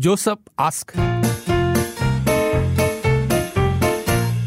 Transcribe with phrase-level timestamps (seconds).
[0.00, 0.94] Joseph ask.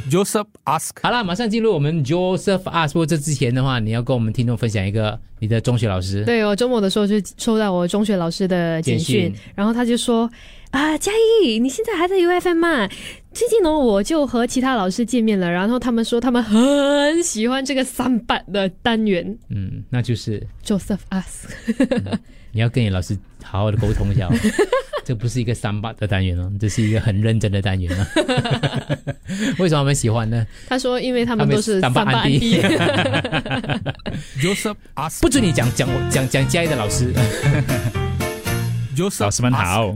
[0.10, 0.90] Joseph ask.
[1.04, 2.94] 好了，马上进入我们 Joseph Ask。
[2.94, 6.26] 不过这之前的话，你要跟我们听众分享一个你的中学老师。
[6.26, 10.28] 对，我周末的时候就收到我中学老师的简简讯讯，然后他就说
[10.72, 11.12] 啊，嘉
[11.44, 12.90] 义，你现在还在 UFM 吗？
[13.32, 21.46] 最近呢，我就和其他老师见面了，然后他们说他们很喜欢这个三版的单元嗯，那就是 Joseph ask，。
[22.52, 24.32] 你要跟你老师好好的沟通一下、哦，
[25.04, 28.06] 这不是一个三八的单元哦，这是一个很认真的单元哦。
[29.60, 30.46] 为什么他们喜欢呢？
[30.68, 32.62] 他说，因为他们都是三八安迪迪。
[34.40, 34.76] Joseph
[35.22, 37.14] 不准你讲讲我讲讲嘉义的老师。
[38.96, 39.94] Joseph 老师们好，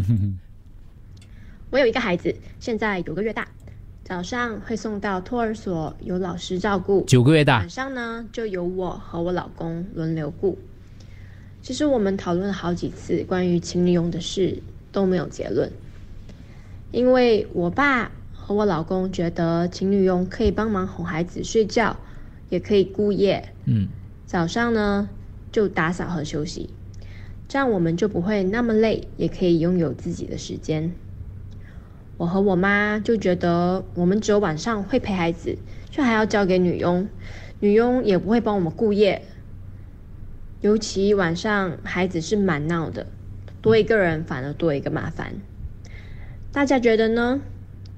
[1.69, 3.47] 我有一个孩子，现在九个月大，
[4.03, 7.05] 早上会送到托儿所，有老师照顾。
[7.05, 10.57] 九个月大晚，上呢，就由我和我老公轮流顾。
[11.61, 14.57] 其实我们讨论了好几次关于情侣用的事，
[14.97, 15.71] 都没有结论。
[16.91, 21.97] 因为我爸和我老公觉得情侣佣可以帮忙哄孩子睡觉，
[22.49, 23.53] 也可以顾夜。
[23.65, 23.89] 嗯，
[24.25, 25.07] 早上呢
[25.51, 26.71] 就打扫和休息，
[27.47, 30.91] 这样我们就不会那么累，也可以拥有自己的时间。
[32.17, 35.59] 我和我妈就觉得，我们只有晚上会陪孩子，
[35.91, 37.07] 却还要交给女佣，
[37.59, 39.21] 女佣也不会帮我们顾夜。
[40.61, 43.05] 尤其晚上孩子是蛮闹的，
[43.67, 45.33] 多一个人反而多一个麻烦。
[46.53, 47.41] 大家觉得呢？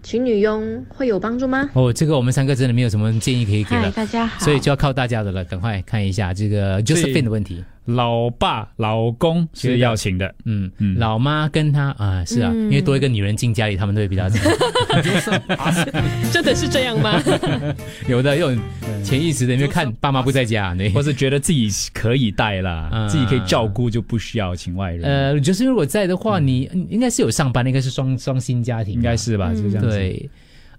[0.01, 1.69] 请女佣会有帮助吗？
[1.73, 4.43] 哦，这个我们三个真的没有什么建议可以给大家好。
[4.43, 5.45] 所以就要靠大家的了。
[5.45, 7.63] 赶快看一下这个 Josephine 的问题。
[7.95, 16.31] 老爸老公是要请的，嗯嗯老妈跟他啊，是啊，因为多一个女人进家里，他们都会比较 ask.
[16.31, 17.21] 真的是这样吗？
[18.07, 18.55] 有的有
[19.03, 25.03] 潜意识的，因为看爸妈不在家，对 或是觉得自己可以带啦，啊自己可以照顾，就不需要请外人。
[25.03, 29.89] 呃，就是如果在的话，你嗯应该是有上班，应该是双双薪家庭吧，应该是吧，就这样子。
[29.89, 30.29] 对。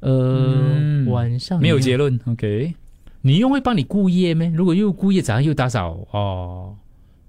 [0.00, 2.74] 呃，嗯晚上没有你结论，OK。
[3.22, 4.50] 女佣会帮你顾夜咩？
[4.54, 6.74] 如果又顾夜，早上又打扫哦，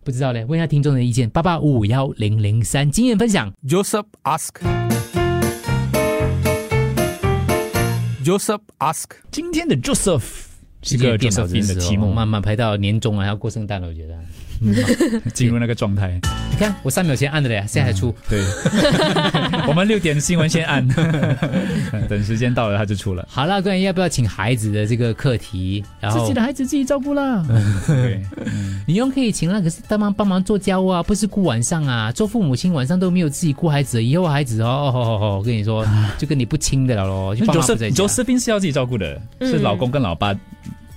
[0.04, 0.44] 不知道嘞。
[0.46, 3.52] 问一下听众的意见，八八五五幺零零三经验分享。
[3.68, 4.50] Joseph ask.
[8.24, 9.06] Joseph ask.
[9.32, 10.24] 今天的 Joseph
[10.82, 14.18] 是个电脑的题目，慢慢排到年终啊，要过圣诞了，我觉得。
[15.34, 16.20] 进入那个状态。
[16.52, 18.14] 你看我三秒前按的嘞，现在才出。
[18.30, 18.40] 对，
[19.68, 20.86] 我们六点新闻先按，
[22.08, 23.26] 等时间到了他就出了。
[23.30, 27.44] 好了，关于要不要请孩子的这个课题，然后孩子自己照顾啦。
[27.88, 28.22] 对，
[28.86, 32.12] 女佣可以请那，可是帮忙帮忙做家务啊，不是顾晚上啊。
[32.12, 35.88] 做父母亲晚上都没有自己顾孩子，以后孩子哦哦哦哦，我跟你说，
[36.20, 37.34] 就跟你不亲的了喽。
[37.34, 38.24] 就爸妈不在 Joseph 家。
[38.24, 40.36] Josephine 是要自己照顾的，是老公跟老爸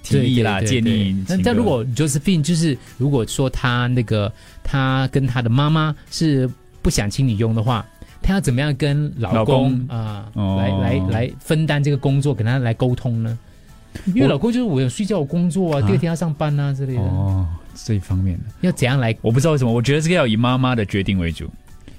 [0.04, 1.24] 提议啦，建议。
[1.26, 4.32] 那但如果 Josephine 就是如果说他那个
[4.62, 6.48] 他跟他的妈妈是
[6.82, 7.84] 不想请你用的话，
[8.22, 13.38] 他要怎么样跟老老公公啊、哦来来来分担这个工作，跟他来沟通呢？
[14.06, 19.16] 因为老公就是我有睡觉有工作啊，啊第二天要上班啊之类的，哦这一方面的，要怎样来？
[19.22, 21.44] 我不知道为什么，我觉得这个要以妈妈的决定为主，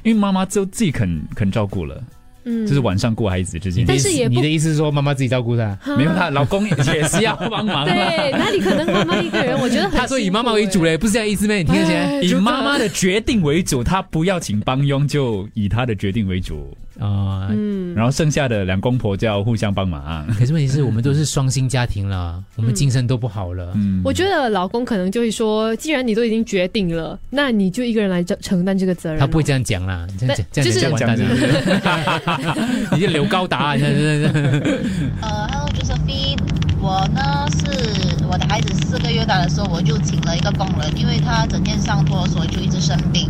[0.04, 2.04] 因为妈妈就自己肯肯照顾了，
[2.46, 3.86] 嗯，就是晚上顾孩子这件事。
[3.88, 5.78] 但是也你的意思是说妈妈自己照顾他？
[5.98, 7.86] 没有她老公也是要帮忙。
[7.86, 9.60] 对，哪里可能妈妈一个人？
[9.60, 10.84] 我觉得很他说以妈妈为主。
[10.84, 11.58] 嘞，不是这样意思咩？
[11.58, 12.00] 你听得起来？
[12.06, 20.26] 哎以妈妈的决定为主，她不要请帮佣，就以她的决定为主，啊、嗯，然后剩下的两公婆就要互相帮忙。
[20.38, 23.72] 可是问题是我们都是双薪家庭了，我们精神都不好了。
[23.76, 29.20] 嗯，我觉得老公可能就会说，既然你都已经决定了，那你就一个人来承承担这个责任。
[29.20, 32.35] 他不会这样讲啦，这样讲这样就是讲完蛋了，
[32.94, 34.82] 你 就刘高达，你看真的是
[35.22, 36.38] 呃，Hello Josephine，
[36.82, 43.30] 我呢是我的孩子四个月大的时候，我就请了一个工人，因为他整天上托所以就一直生病。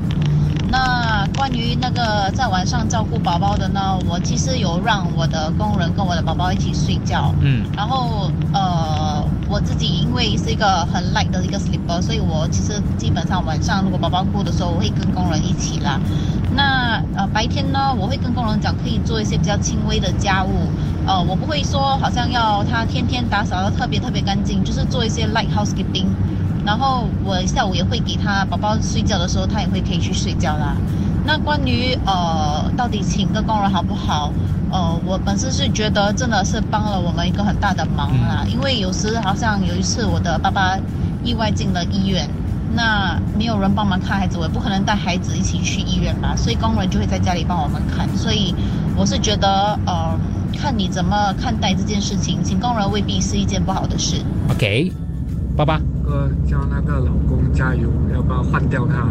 [0.68, 7.34] 那关于那个在晚上照顾宝宝的呢，我其实有让我的工人跟我的宝宝一起睡觉。
[7.42, 16.00] 嗯然后呃，我自己因为是一个很 light 的一个 sleeper，所以我其实基本上晚上如果宝宝哭的时候，我会跟工人一起啦。
[16.56, 20.70] 那呃白天呢，我会跟工人讲可以做一些比较轻微的家务，
[21.06, 26.08] 呃，我不会说好像要他天天打扫的特别特别干净，就是做一些 light housekeeping。
[26.66, 30.76] 然后我下午也会给他宝宝睡觉的时候，他也会可以去睡觉啦。
[31.26, 34.32] 那关于呃到底请个工人好不好？
[34.72, 40.78] 呃，我本身是觉得真的是帮了我们一个很大的忙啦，因为有时好像有一次我的爸爸
[41.24, 42.28] 意外进了医院，
[42.74, 48.08] 那没有人帮忙看孩子，我也不可能带孩子一起去医院吧，所以工人就会在家里帮我们看。
[48.18, 48.54] 所以
[48.96, 50.18] 我是觉得，呃，
[50.58, 54.18] 看你怎么看待这件事情，请工人未必是一件不好的事。
[54.50, 54.92] ，OK，
[55.56, 59.08] 爸爸，呃，叫那个老公加油，要不要换掉他？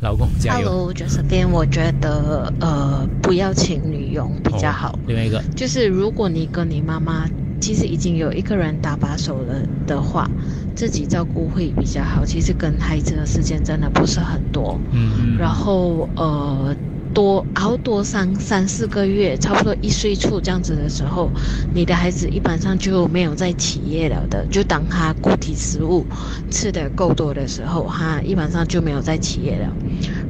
[0.00, 0.68] 老公加油。
[0.68, 4.90] Hello，Josephine，我觉得呃不要请女佣比较好。
[4.90, 7.24] 哦另外一个，就是如果你跟你妈妈
[7.60, 9.54] 其实已经有一个人搭把手了
[9.86, 10.28] 的话，
[10.74, 12.24] 自己照顾会比较好。
[12.24, 16.76] 其实跟孩子的时间真的不是很多，嗯然后呃
[17.12, 21.32] 多熬多三三四个月，差不多一岁处这样子的时候，
[21.72, 24.44] 你的孩子一般上就没有在起夜了的。
[24.48, 26.04] 就当他固体食物
[26.50, 29.76] 吃的够多的时候，他一般上就没有在起夜了。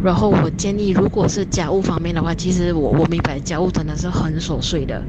[0.03, 5.03] 然后我建议，如果是家务方面的话，其实我我明白家务真的是很琐碎的。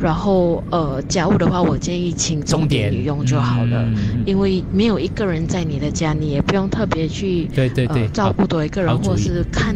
[0.00, 9.74] 然后呃，家务的话，我建议请钟点女佣就好了，嗯因为没有一个人在你的家，你也不用特别去对对对呃、照顾多一个人，或是看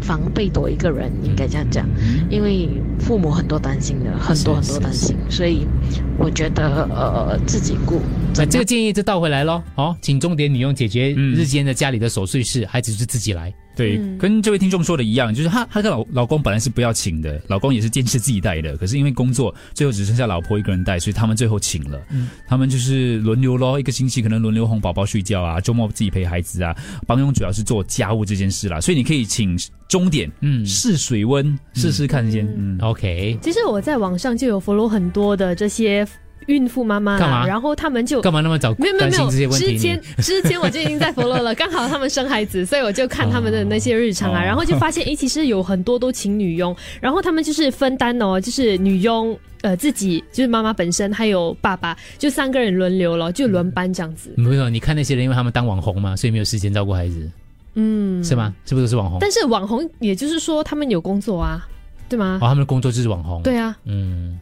[0.00, 1.84] 防备多一个人，应该这样讲。
[2.30, 2.68] 因为
[2.98, 5.66] 父母很多担心的，很多很多担心，所以
[6.16, 8.00] 我觉得呃自己顾。
[8.36, 9.62] 那这个建议就倒回来咯。
[9.74, 13.52] 哦，请钟点女佣解决嗯日间的家里的琐碎事，孩子是自己来。
[13.80, 14.18] 对，嗯。
[14.18, 21.98] 跟这位听众说的一样，就是她她跟老老公本来是不要请的，老公也是坚持自己带的，可是因为工作，最后只剩下老婆一个人带，所以他们最后请了。
[22.10, 22.28] 嗯。
[22.46, 29.56] 他们就是轮流咯，一个星期可能轮流哄宝宝睡觉啊，周末自己陪孩子啊，帮佣主要是做家务这件事啦，所以你可以请
[29.88, 30.66] 钟点，嗯。
[30.66, 32.78] 试水温，试试看先，嗯。
[32.80, 36.06] ，OK，其实我在网上就有 follow 很多的这些
[36.46, 39.76] 孕妇妈妈啦，干嘛然后他们就干嘛那么早担没有没有没有心这些问题？
[39.76, 49.38] 之前 之前我就已经在 follow 了， 刚好他们生孩子，所以我就看他们的那些日常啊，哦然后就发现，诶，其实有很多都请女佣，然后他们就是分担哦，就是女佣。
[49.62, 54.32] 呃，自己就是妈妈本身，还有爸爸，就三个人轮流了，就轮班这样子。
[54.34, 57.30] 没有，你看那些人，因为他们当网红嘛，所以没有时间照顾孩子，
[57.74, 58.54] 嗯，是吗？
[58.64, 59.18] 是不是都是网红？
[59.20, 61.68] 但是网红，也就是说他们有工作啊，
[62.08, 62.38] 对吗？
[62.40, 64.40] 哦，他们的工作就是网红。，对啊，嗯，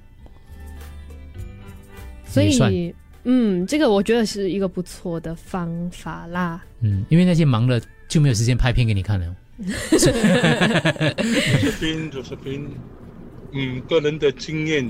[2.28, 2.94] 所以
[3.24, 6.64] 嗯，这个我觉得是一个不错的方法啦。
[6.80, 9.34] 嗯，因为那些忙了就没有时间拍片给你看了。
[9.98, 10.12] 这
[11.80, 12.64] 边就是边，
[13.52, 14.88] 嗯，个人的经验，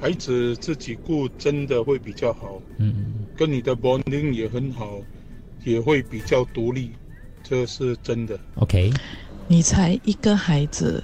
[0.00, 2.94] 孩子自己顾真的会比较好，嗯，
[3.36, 5.00] 跟你的 bonding 也很好，
[5.64, 6.92] 也会比较独立，
[7.42, 8.38] 这是真的。
[8.54, 8.92] OK，
[9.48, 11.02] 你才一个孩子，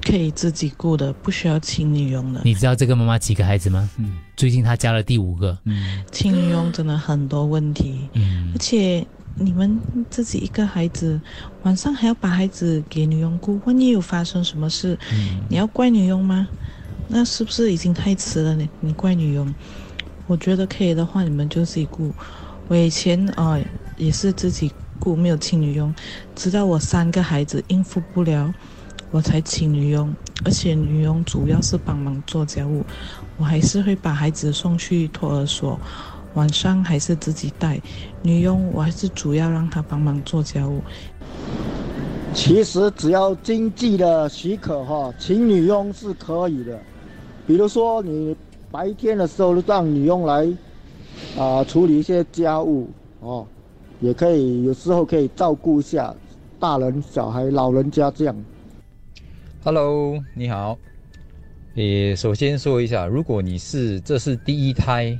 [0.00, 2.40] 可以自己顾的，不需要请女佣的。
[2.44, 3.90] 你知道这个妈妈几个孩子吗？
[3.98, 5.58] 嗯最近他加了第五个。
[5.64, 9.04] 嗯请女佣真的很多问题，嗯而且
[9.34, 11.20] 你们自己一个孩子，
[11.62, 16.48] 晚上还要把孩子给女佣顾，万一有发生什么事，嗯你要怪女佣吗？
[17.08, 18.68] 那是不是已经太迟了呢？
[18.78, 19.52] 你怪女佣？
[20.28, 22.14] 我觉得可以的话，你们就自己顾。
[22.68, 23.64] 我以前啊、呃
[23.96, 24.70] 也是自己
[25.00, 25.92] 顾，没有请女佣，
[26.36, 28.54] 直到我三个孩子应付不了，
[29.10, 30.14] 我才请女佣。
[30.44, 32.84] 而且女佣主要是帮忙做家务，
[33.38, 35.78] 我还是会把孩子送去托儿所，
[36.34, 37.80] 晚上还是自己带。
[38.22, 40.80] 女佣我还是主要让她帮忙做家务。
[42.32, 46.78] 其实只要经济的许可哈，请女佣是可以的。
[47.46, 48.36] 比如说你
[48.70, 50.46] 白天的时候让女佣来
[51.36, 52.88] 啊、处理一些家务
[53.20, 53.44] 哦，
[54.00, 56.14] 也可以有时候可以照顾一下
[56.60, 58.36] 大人、小孩、老人家这样。
[59.70, 60.78] Hello，你好。
[61.74, 65.14] 诶，首先说一下，如果你是这是第一胎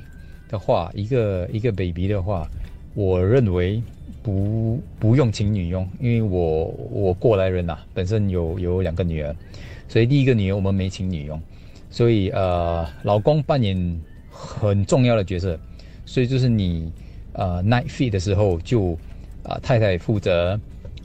[0.47, 2.49] 的话，一个一个 baby 的话，
[2.95, 3.79] 我认为
[4.23, 9.35] 不不用请女佣，因为我我过来人呐、本身有有两个女儿，
[9.87, 11.39] 所以第一个女儿我们没请女佣，
[11.91, 14.01] 所以呃，老公扮演
[14.31, 15.59] 很重要的角色，
[16.07, 16.91] 所以就是你
[17.33, 18.97] 呃 night feed 的时候就
[19.43, 20.59] 啊、太太负责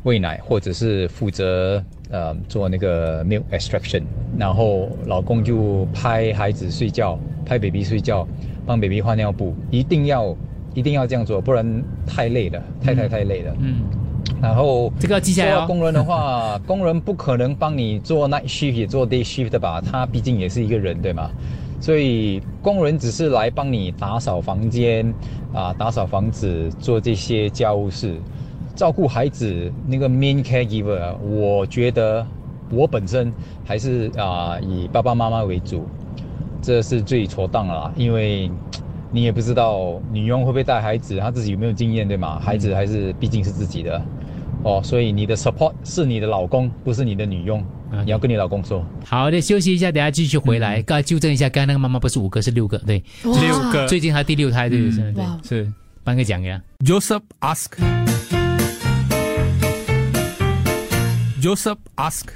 [0.04, 1.84] 喂奶，或者是负责
[2.14, 4.02] 呃做那个 milk extraction，
[4.38, 8.24] 然后老公就拍孩子睡觉，拍 baby 睡觉，
[8.64, 10.36] 帮 baby 换尿布，一定要
[10.74, 13.52] 一定要这样做，不然太累了，太太太累了。
[13.58, 13.82] 嗯，
[14.40, 19.80] 然后这个要记下来哦做 工人的话，工人不可能帮你做 night shift 也做 day shift 的吧？
[19.80, 21.28] 他毕竟也是一个人，对吗？
[21.80, 25.12] 所以工人只是来帮你打扫房间
[25.52, 28.16] 啊，打扫房子，做这些家务事，
[28.74, 29.72] 照顾孩子。
[29.86, 32.26] 那个 main caregiver，啊我觉得
[32.70, 33.32] 我本身
[33.64, 35.86] 还是啊以爸爸妈妈为主，
[36.62, 38.50] 这是最妥当的啦，因为。
[39.12, 42.36] 你也不知道女佣会不会带孩子，她自己有没有经验，对吗？
[42.40, 44.02] 孩子还是毕竟是自己的，
[44.64, 47.64] 哦，所以你的 support 是你的老公，不是你的女佣，
[48.04, 48.84] 你要跟你老公说。
[49.06, 50.82] 好的，休息一下，等下继续回来。
[50.82, 56.60] 刚才纠正一下，刚才那个妈妈不是五个，是六个，对，六个最近还第六胎，对对对，是颁个奖给他。
[56.84, 58.03] Joseph ask.
[61.44, 62.28] Joseph ask.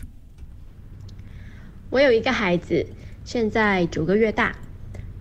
[1.88, 2.84] 我有一个孩子，
[3.24, 4.54] 现在九个月大，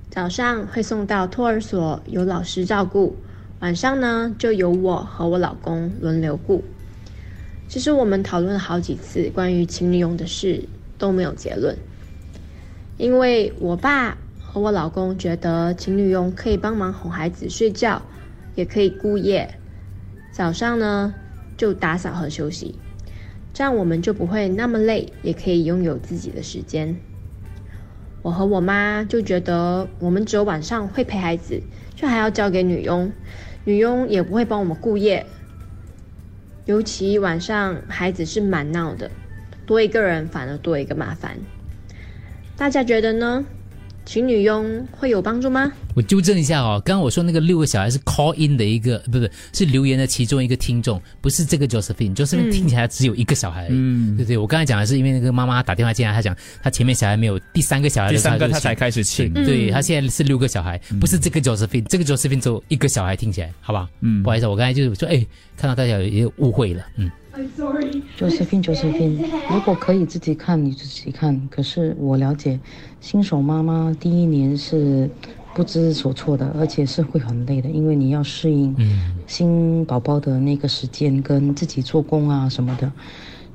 [0.09, 3.15] 早上会送到托儿所，有老师照顾；
[3.61, 6.65] 晚上呢，就由我和我老公轮流顾。
[7.69, 10.67] 其实我们讨论了好几次关于请女佣的事，
[10.97, 11.77] 都没有结论。
[12.97, 18.01] 因为我爸和我老公觉得请女佣可以帮忙哄孩子睡觉，
[18.53, 19.57] 也可以顾夜，
[20.33, 21.15] 早上呢
[21.55, 22.77] 就打扫和休息，
[23.57, 26.95] 这样我们就不会那么累，也可以拥有自己的时间。
[28.21, 31.63] 我和我妈就觉得我们只有晚上会陪孩子，
[31.95, 33.11] 却还要交给女佣，
[33.63, 35.25] 女佣也不会帮我们顾夜。
[36.65, 39.09] 尤其晚上孩子是蛮闹的，
[39.65, 41.39] 多一个人反而多一个麻烦。
[42.55, 43.43] 大家觉得呢？
[44.05, 45.73] 请女佣会有帮助吗？
[45.97, 52.15] 我纠正一下哦，刚刚我说那个六个小孩是 call in 的一个，不是是留言的其中一个听众，不是这个 Josephine。
[52.15, 54.37] Josephine 听起来只有一个小孩，嗯，对对。
[54.37, 63.89] 我刚才讲的是因为那个妈妈打电话进来，她讲她前面小孩没有，第三个小孩，第三个她才开始请，对她现在是六个小孩，不是这个 Josephine，这个 Josephine 只有一个小孩，听起来好吧？
[64.01, 65.25] 嗯，不好意思，我刚才就是说，哎，
[65.57, 67.09] 看到大家也有误会了，嗯。
[68.19, 71.39] Josephine，Josephine，如果可以自己看，你自己看。
[71.49, 72.59] 可是我了解，
[72.99, 75.07] 新手妈妈第一年是
[75.57, 78.75] 不知所措的，而且是会很累的，因为你要适应
[79.25, 82.91] 新宝宝的那个时间，跟自己做工啊什么的。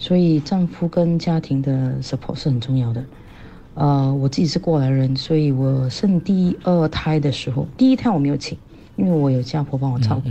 [0.01, 3.05] 所以丈夫跟家庭的 support 是很重要的。
[3.75, 8.59] 呃，我自己是过来人，所以我生第二胎的时候，第一胎我没有请，
[8.97, 10.31] 因为我有家婆帮我照顾，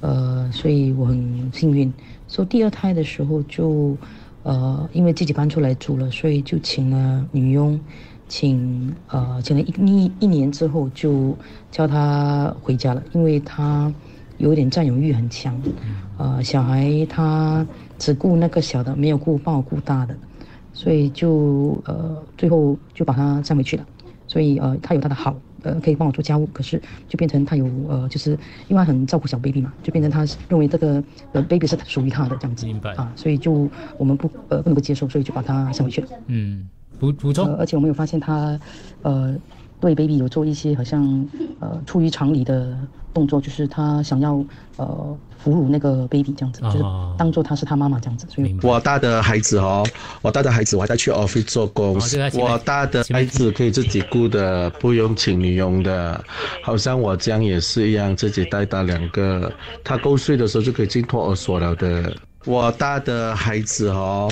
[0.00, 1.92] 呃，所以我很幸运。
[2.26, 3.96] 所以第二胎的时候就，
[4.42, 7.78] 呃，因为自己搬出来住了，所以就请了女佣，
[8.28, 11.36] 请呃请了一一一年之后就
[11.70, 13.92] 叫他回家了，因为他
[14.38, 15.60] 有点占有欲很强，
[16.18, 17.66] 呃，小孩他
[17.98, 20.16] 只顾那个小的，没有顾帮我顾大的，
[20.72, 23.86] 所以就呃最后就把他占回去了，
[24.26, 25.34] 所以呃他有他的好。
[25.62, 31.02] 呃，可以帮我做家务，可是就变成他有呃，就是因为很照顾小 baby 嘛，就变成他认为这个
[31.32, 33.68] 呃 baby 是属于他的这样子，明白啊，所以就
[33.98, 36.08] 我们不呃不能够接受，所以就把他送回去了。
[36.28, 36.68] 嗯，
[36.98, 38.58] 补补充，而且我们有发现他
[39.02, 39.34] 呃
[39.80, 41.26] 对 baby 有做一些好像
[41.60, 42.76] 呃出于常理的
[43.12, 44.44] 动作，就是他想要
[44.76, 45.16] 呃。
[45.44, 46.78] 哺乳那个 baby 这样子，就是
[47.16, 48.26] 当做他是他妈妈这样子。
[48.28, 49.86] 所以，我大的孩子哦，
[50.20, 51.96] 我大的孩子我还在去 office 做工，
[52.34, 56.20] 我大的孩子可以自己雇的，不用请女佣的。
[56.64, 59.52] 好像我这样也是一样，自己带大两个，
[59.84, 62.12] 他够岁的时候就可以进托儿所了的。
[62.44, 64.28] 我大的孩子哦。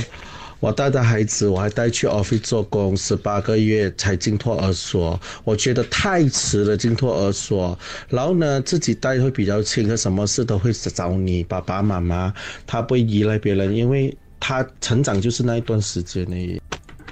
[0.65, 7.79] 我带的孩子，我还带去 office 做工，十八个月才进托儿所，我觉得太迟了进托儿所。
[8.09, 12.33] 然后呢，自己带会比较轻，可什么事都会找你爸爸妈妈，
[12.67, 16.59] 他不会依赖别人，因为他成长就是那一段时间已。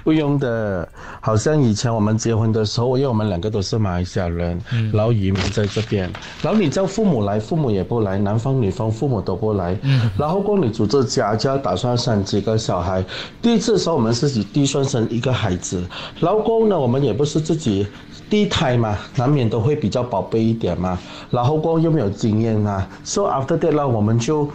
[0.03, 0.87] 不用的，
[1.21, 9.77] 好像以前我们结婚的时候，因为我们两个都是马来西亚人，然后移民在这边，然后你叫父母来，父母也不来，男方女方父母都不来，
[10.17, 13.03] 然后光你组织家就要打算生几个小孩。
[13.41, 15.81] 第一次的时候我们自己第一算生一个孩子，
[16.19, 17.87] 然后过呢我们也不是自己
[18.29, 20.99] 第一胎嘛，难免都会比较宝贝一点嘛，
[21.31, 24.49] 然后过又没有经验啊，so after that 呢我们就。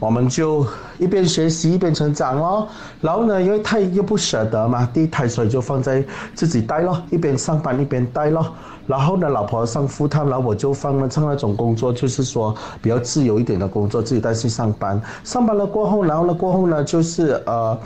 [0.00, 0.66] 我们就
[0.98, 2.66] 一边学习一边成长咯，
[3.02, 6.02] 然后呢，因为太又不舍得嘛，第一胎所以就放在
[6.34, 8.54] 自己带咯，一边上班一边带咯。
[8.86, 15.00] 然后呢，老婆上副摊，然后我就放了上那种工作，就是说比较自由一点的工作，自己带去上班。
[15.22, 17.78] 上班了过后，然后呢过后呢，就是呃，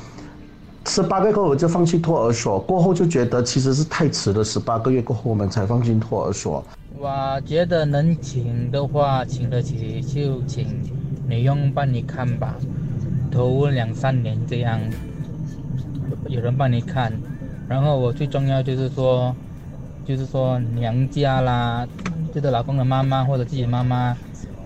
[0.87, 6.65] 十八个月后我就放弃托儿所，过后就觉得其实是太迟了，十八个月过后我们才放进托儿所。
[6.97, 7.11] 我
[7.45, 10.94] 觉得能请的话，请得起就请。
[11.27, 12.55] 女佣帮你看吧，
[13.31, 14.79] 头两三年这样，
[16.29, 17.13] 有人帮你看，
[17.69, 19.35] 然后我最重要就是说，
[20.05, 21.87] 就是说娘家啦，
[22.35, 24.17] 就是老公的妈妈或者自己妈妈，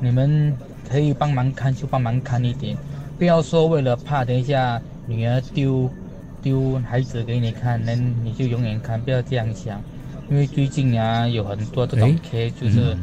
[0.00, 0.52] 你们
[0.88, 2.76] 可以帮忙看就帮忙看一点，
[3.18, 5.88] 不要说为了怕等一下女儿丢
[6.42, 9.80] 丢孩子给你看，那你就永远看，不要这样想，
[10.28, 12.96] 因为最近啊有很多这种 K 就是。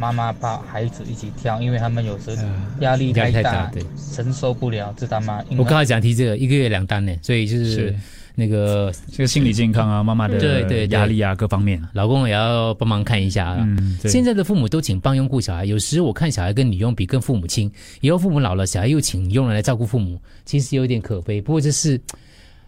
[0.00, 2.34] 妈妈抱孩子一起跳，因为他们有时
[2.80, 5.44] 压力太大，对，承受不了，知道吗？
[5.58, 7.94] 我刚才讲提这个一个月两单呢，所以就是
[8.34, 13.68] 那个这个心理健康啊，妈妈的对对压力啊，各方面，老公也要帮忙看一下啊。
[14.04, 21.42] 现在的父母都请帮佣顾小孩，有时我看小孩跟女佣比跟父母亲，以后父母老了，小孩又请佣人来照顾父母，其实有点可悲。
[21.42, 22.00] 不过这是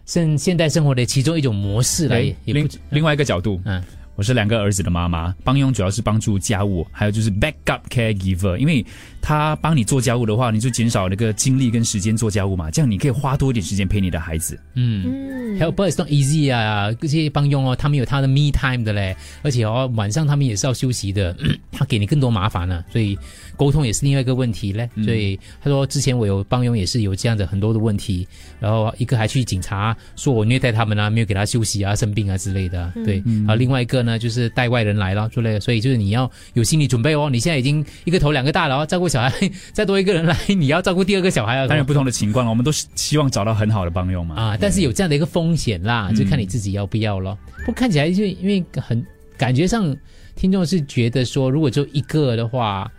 [0.05, 3.83] 现现代生活的其中一种模式来，另另外一个角度，嗯。
[4.15, 8.85] 我是两个儿子的妈妈，帮佣主要是帮助家务，还有就是 backup caregiver，因为
[9.23, 14.59] 他帮你做家务的话，你就减少那个精力跟时间做家务嘛，这样你可以花多一点时间陪你的孩子。
[14.75, 15.57] 嗯。
[15.57, 21.35] helper is not easy 啊，这些帮佣哦，他们有他的 me time 的嘞，而且哦晚上他们也是要休息的，
[21.71, 23.17] 他给你更多麻烦呢，所以
[23.55, 24.89] 沟通也是另外一个问题嘞。
[25.05, 28.27] 所以他说之前我有帮佣也是有这样的很多的问题，
[28.59, 39.31] 然后一个还去警察说我虐待他们啊，没有给他休息啊，生病啊之类的，对，啊另外一个呢就是带外人来了之类的，所以就是你要有心理准备哦，你现在已经一个头两个大了哦，照顾小孩，
[39.71, 44.35] 再多一个人来，你要照顾第二个小孩啊，当然不同的情况了，我们都是希望找到很好的帮佣嘛。
[44.35, 47.37] 啊，但是有这样的一个风险啦，就看你自己要不要咯。
[47.63, 49.05] 不看起来就因为很
[49.37, 49.95] 感觉上，
[50.35, 52.91] 听众是觉得说，如果就一个的话，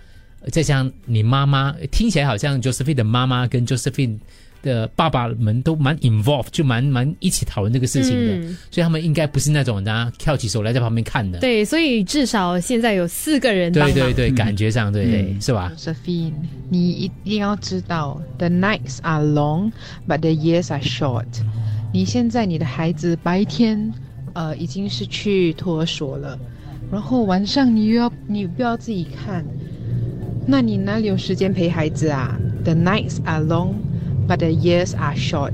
[0.52, 4.18] 再像你妈妈，听起来好像 Josephine 的妈妈跟 Josephine
[4.64, 11.38] 的爸爸们都蛮 involved，就蛮蛮一起讨论这个事情的，所以他们应该不是那种的翘起手来在旁边看的。
[11.38, 16.32] 对，所以至少现在有四个人对对对，感觉上对对是吧？Josephine，
[16.70, 19.70] 你一定要知道，the nights are long,
[20.08, 21.26] but the years are short。
[21.92, 23.92] 你现在你的孩子白天
[24.32, 26.36] 呃已经是去托儿所了，
[26.90, 29.44] 然后晚上你又要你不要自己看，
[30.46, 33.74] 那你哪里有时间陪孩子啊？The nights are long,
[34.26, 35.52] but the years are short。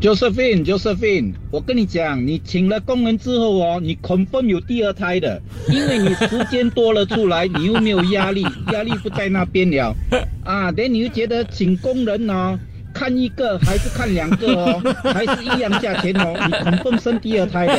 [0.00, 5.40] Josephine，Josephine，我跟你讲，你请了工人之后哦，你 confirm 有第二胎的，
[5.70, 9.94] 因为你时间多了出来，你又没有压力，压力不在那边了，
[10.44, 12.58] 啊，等你又觉得请工人哦，
[12.92, 17.74] 看一个还是看两个哦，还是一样价钱哦，你 confirm 生第二胎的。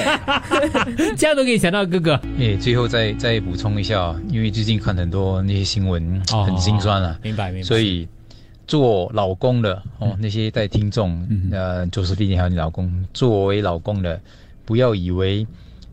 [1.16, 2.20] 这样都可以想到哥哥。
[2.40, 7.20] 哎，最后再再补充一下，因为最近看很多那些新闻，很心酸啊。
[7.22, 7.64] 明白明白。
[7.68, 8.08] 所以
[8.68, 14.20] 做老公的哦，那些在听众，呃，就是毕竟还有你老公，作为老公的，
[14.66, 15.46] 不要以为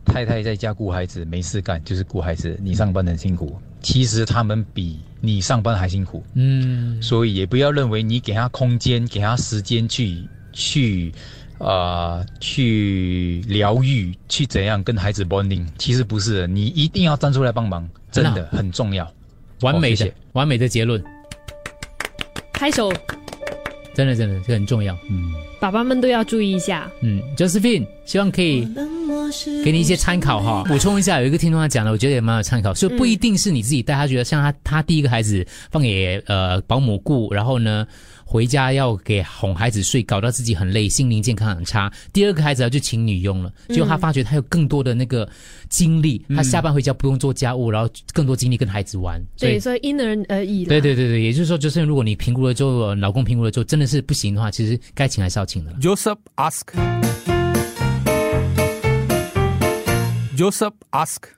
[0.05, 6.23] 太太在家顾孩子没事干，就是顾孩子，你上班很辛苦，其实他们比你上班还辛苦。
[6.33, 11.11] 嗯，所以也不要认为你给他空间，给他时间去去。
[11.59, 15.65] 呃，去疗愈，去怎样跟孩子 bonding？
[15.77, 19.09] 其实不是，你一定要站出来帮忙，真的很重要。
[19.61, 21.01] 完美的，谢谢完美的结论，
[22.63, 22.93] 拍手，
[23.93, 24.97] 真的真的这很重要。
[25.09, 26.89] 嗯，爸爸们都要注意一下。
[27.01, 28.65] 嗯，Josephine，希望可以
[29.63, 30.63] 给你一些参考哈。
[30.67, 37.85] 补充一下，有一个听众他讲的，我觉得也蛮有参考，所以不一定是你自己带他，觉得像他他第一个孩子放给呃保姆顾，然后呢。
[38.25, 41.91] 回家要给哄孩子睡，搞到自己很累，心灵健康很差。
[42.11, 45.29] 第二个孩子要就请女佣了，结果他发觉他有更多的那个
[45.69, 49.21] 精力，他下班回家不用做家务，然后更多精力跟孩子玩。
[49.37, 50.65] 对，所以因人而异。
[50.65, 55.71] 对对对对，也就是说，就是如果你评估了之后，老公评估了之后真的是不行的话，其实该请还是要请的。
[55.73, 57.32] Joseph ask.
[60.35, 61.31] Joseph asked,